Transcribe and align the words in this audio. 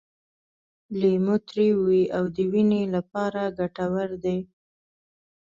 لیمو 0.99 1.35
تریو 1.47 1.75
وي 1.87 2.03
او 2.17 2.23
د 2.35 2.37
وینې 2.51 2.83
لپاره 2.95 3.41
ګټور 3.59 4.09
دی. 4.23 4.39